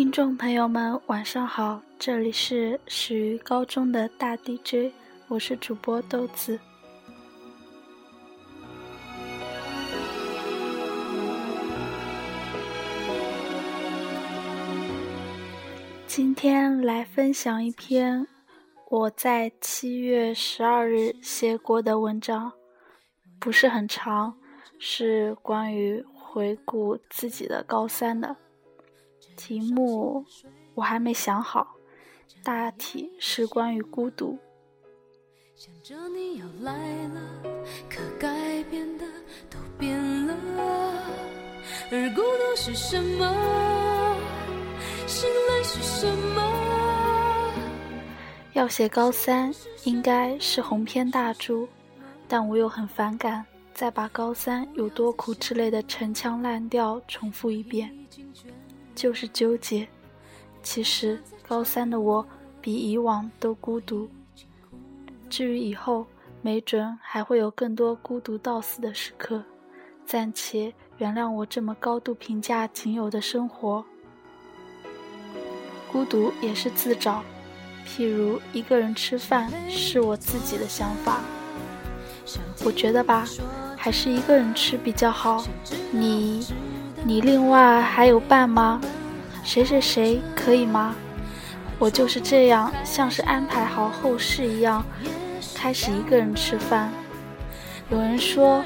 [0.00, 4.90] 听众朋友们，晚上好，这里是始于高中的大 DJ，
[5.28, 6.58] 我是主播豆子。
[16.06, 18.26] 今天来分享一篇
[18.88, 22.50] 我在七月十二日写过的文章，
[23.38, 24.34] 不是很长，
[24.78, 28.34] 是关于回顾自己的高三的。
[29.40, 30.22] 题目
[30.74, 31.66] 我还没想好，
[32.44, 34.38] 大体是关于孤独。
[41.90, 44.16] 而孤独是什么？
[45.06, 45.26] 是
[45.82, 47.52] 什么？
[48.52, 49.50] 要写高三，
[49.84, 51.66] 应该是鸿篇大著，
[52.28, 57.90] 但我又很反感再把高三有多苦之类的陈腔滥调重复一遍。
[59.00, 59.88] 就是纠结。
[60.62, 62.26] 其实高三的我
[62.60, 64.06] 比以往都孤独。
[65.30, 66.06] 至于以后，
[66.42, 69.42] 没准还会有更多孤独到死的时刻。
[70.04, 73.82] 暂且原谅我这么高度评价仅有的生活。
[75.90, 77.24] 孤独也是自找，
[77.86, 81.22] 譬如一个人吃饭是我自己的想法。
[82.66, 83.26] 我觉得吧，
[83.78, 85.42] 还是一个人吃比较好。
[85.90, 86.44] 你。
[87.02, 88.80] 你另外还有伴吗？
[89.42, 90.94] 谁谁谁可以吗？
[91.78, 94.84] 我就是这样，像是安排好后事一样，
[95.54, 96.92] 开始一个人吃饭。
[97.88, 98.62] 有人说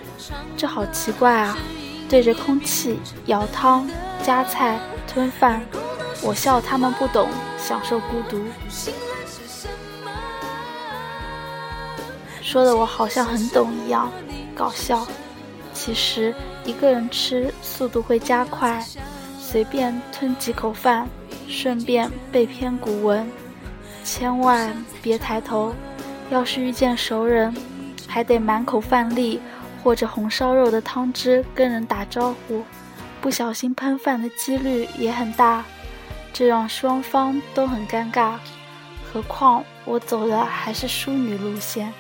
[0.57, 1.57] 这好奇怪啊，
[2.09, 3.89] 对着空气舀汤
[4.23, 5.63] 夹菜吞饭。
[6.23, 8.43] 我笑他们不懂享受孤独，
[12.43, 14.11] 说的我好像很懂一样，
[14.57, 15.07] 搞笑。
[15.73, 18.85] 其实一个人吃速度会加快，
[19.39, 21.07] 随便吞几口饭，
[21.49, 23.31] 顺便背篇古文，
[24.03, 25.75] 千万别抬头。
[26.31, 27.55] 要是遇见熟人，
[28.09, 29.39] 还得满口饭粒
[29.83, 32.65] 或者红烧肉的汤汁跟人打招呼，
[33.21, 35.63] 不小心喷饭的几率也很大，
[36.33, 38.33] 这让双方都很尴尬。
[39.13, 41.93] 何况我走的还是淑女路线。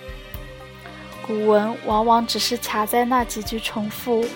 [1.27, 4.27] 古文往往只是卡在那几句重复，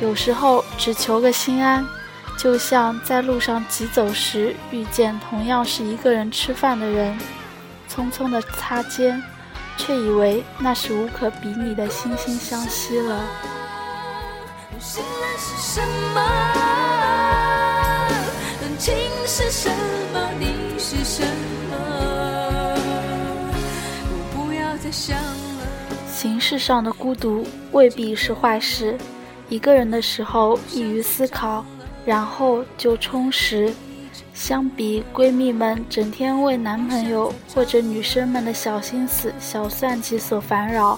[0.00, 1.86] 有时候只求个心安，
[2.36, 7.16] 就像在路上疾走时遇见同样是一个人吃饭的人，
[7.88, 9.22] 匆匆的擦肩，
[9.76, 13.24] 却以为那是无可比拟的惺惺相惜了
[14.80, 15.04] 心
[15.38, 15.80] 是什
[16.12, 16.20] 么
[18.78, 18.92] 情
[19.24, 19.70] 是什
[20.12, 21.22] 么你是什
[21.70, 22.74] 么。
[24.34, 25.16] 不要再想。
[26.22, 28.96] 形式上的孤独未必是坏事，
[29.48, 31.64] 一个人的时候易于思考，
[32.06, 33.74] 然后就充实。
[34.32, 40.96] 相比闺蜜们整天为男朋友或者女生们的小心思、小算计所烦扰，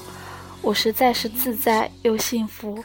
[0.60, 2.84] 我实在是自在又幸福。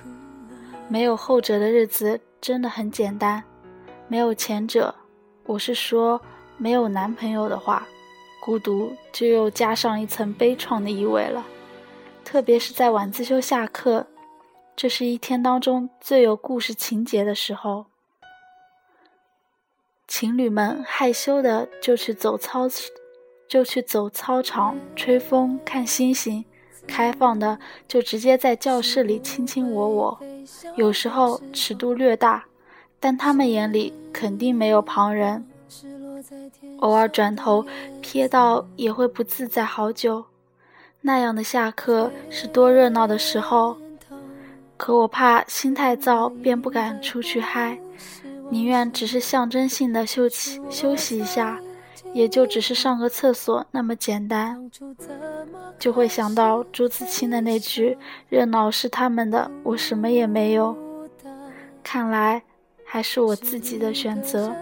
[0.88, 3.44] 没有后者的日子真的很简单，
[4.08, 4.96] 没有前者，
[5.46, 6.22] 我是说
[6.56, 7.86] 没有男朋友的话，
[8.40, 11.46] 孤独就又加上一层悲怆的意味了。
[12.24, 14.08] 特别是在晚自修下课，
[14.76, 17.86] 这是一天当中最有故事情节的时候。
[20.08, 22.68] 情侣们害羞的就去走操，
[23.48, 26.44] 就去走操场吹风看星星；
[26.88, 30.20] 开放的就直接在教室里卿卿我我。
[30.76, 32.46] 有时候尺度略大，
[33.00, 35.48] 但他们眼里肯定没有旁人。
[36.80, 37.66] 偶尔转头
[38.02, 40.26] 瞥到，也会不自在好久。
[41.02, 43.78] 那样的下课是多热闹的时候，
[44.76, 47.80] 可我怕心太燥，便不敢出去嗨，
[48.50, 51.60] 宁愿只是象征性的休息休息一下，
[52.14, 54.70] 也就只是上个厕所那么简单，
[55.80, 60.78] 就会想到朱自清的那句“热闹是他们的，我什么也没有”。
[61.82, 62.44] 看来
[62.84, 64.54] 还是我自己的选择，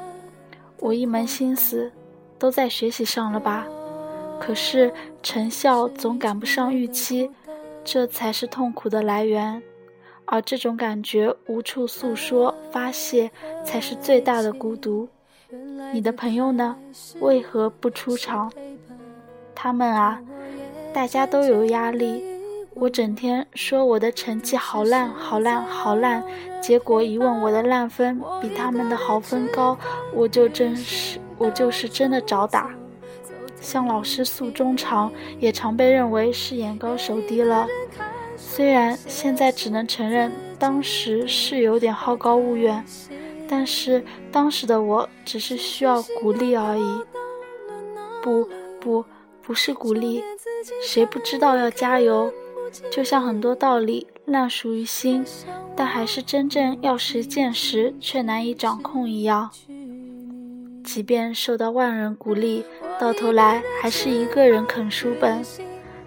[0.79, 1.91] 我一门心思
[2.37, 3.65] 都在学习上了吧。
[4.39, 7.29] 可是成效总赶不上预期，
[7.83, 9.61] 这才是痛苦的来源。
[10.25, 13.31] 而这种感觉无处诉说发泄，
[13.63, 15.07] 才是最大的孤独。
[15.93, 16.75] 你的朋友呢？
[17.21, 18.51] 为何不出场？
[19.55, 20.21] 他们啊，
[20.93, 22.21] 大家都有压力。
[22.73, 26.23] 我整天说我的成绩好烂，好烂，好烂，
[26.61, 29.75] 结果一问我的烂分比他们的好分高，
[30.13, 32.69] 我就真是，我就是真的找打。
[33.61, 37.67] 向老师诉衷肠，也常被认为是眼高手低了。
[38.35, 42.83] 虽然现在只能承认当时是有点好高骛远，
[43.47, 47.01] 但是当时的我只是需要鼓励而已。
[48.21, 48.47] 不
[48.79, 49.05] 不，
[49.41, 50.23] 不是鼓励，
[50.83, 52.31] 谁不知道要加油？
[52.91, 55.23] 就像很多道理烂熟于心，
[55.75, 59.49] 但还是真正要实践时却难以掌控一样。
[60.87, 62.63] 即便受到万人鼓励，
[62.97, 65.45] 到头来还是一个人啃书本，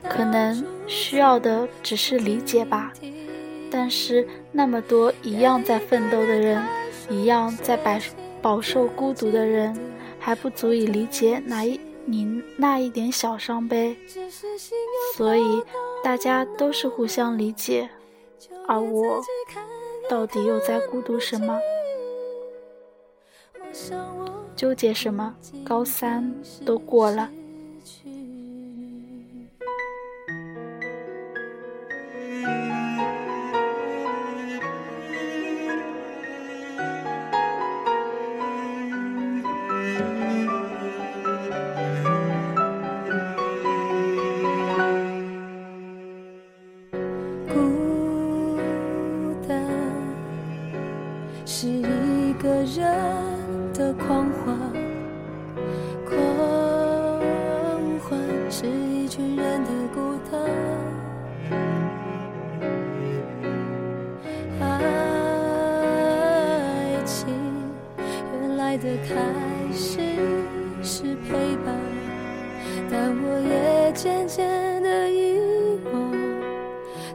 [0.09, 2.91] 可能需要的只是理解吧。
[3.71, 6.67] 但是那么多一样在奋斗的人，
[7.11, 8.01] 一样在百
[8.41, 9.79] 饱受孤独的人，
[10.19, 13.95] 还不足以理解哪一你那一点小伤悲。
[15.15, 15.63] 所以
[16.03, 17.87] 大家都是互相理解，
[18.67, 19.21] 而我
[20.09, 21.61] 到底又在孤独什么？
[24.61, 25.35] 纠结什么？
[25.65, 26.35] 高三
[26.67, 27.31] 都过了。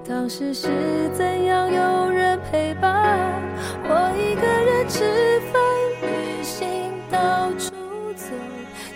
[0.08, 3.42] 当时是怎样有人陪伴
[3.84, 5.62] 我一个人吃饭、
[6.02, 7.74] 旅行、到处
[8.14, 8.26] 走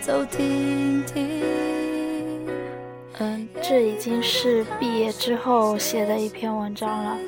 [0.00, 2.46] 走停停。
[3.18, 7.18] 嗯，这已经是毕业之后写的一篇文章了，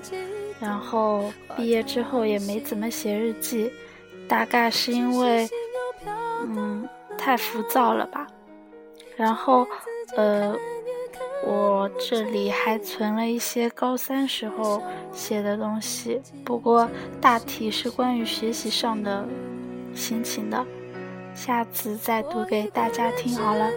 [0.61, 3.73] 然后毕业之后也没怎么写日记。
[4.29, 5.49] 大概是因为，
[6.47, 6.89] 嗯，
[7.19, 8.27] 太浮躁了吧。
[9.17, 9.67] 然后，
[10.17, 10.57] 呃，
[11.45, 14.81] 我这里还存了一些高三时候
[15.13, 16.89] 写的东西，不过
[17.21, 19.27] 大体是关于学习上的
[19.95, 20.65] 心情的，
[21.35, 23.69] 下次再读给大家听好了。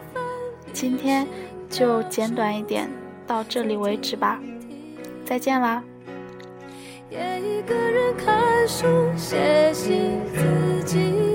[0.71, 1.27] 今天
[1.69, 2.89] 就简短一点，
[3.25, 4.39] 到这里为止吧。
[5.25, 5.83] 再见啦。
[7.09, 8.85] 也一个人看书，
[9.15, 11.34] 写信，自己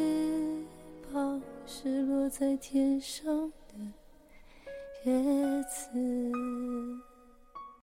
[1.81, 3.73] 是落在天上的
[5.03, 7.10] 叶子。